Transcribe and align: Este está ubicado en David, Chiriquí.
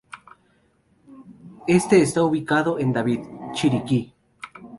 Este 1.67 2.01
está 2.01 2.23
ubicado 2.23 2.79
en 2.79 2.91
David, 2.91 3.19
Chiriquí. 3.53 4.15